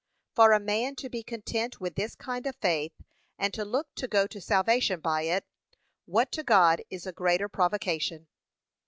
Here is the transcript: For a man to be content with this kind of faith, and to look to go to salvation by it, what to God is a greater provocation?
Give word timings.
For 0.33 0.51
a 0.51 0.59
man 0.59 0.95
to 0.95 1.09
be 1.09 1.21
content 1.21 1.79
with 1.79 1.93
this 1.93 2.15
kind 2.15 2.47
of 2.47 2.55
faith, 2.55 2.93
and 3.37 3.53
to 3.53 3.63
look 3.63 3.93
to 3.97 4.07
go 4.07 4.25
to 4.25 4.41
salvation 4.41 4.99
by 4.99 5.21
it, 5.29 5.45
what 6.05 6.31
to 6.31 6.43
God 6.43 6.81
is 6.89 7.05
a 7.05 7.11
greater 7.13 7.47
provocation? 7.47 8.27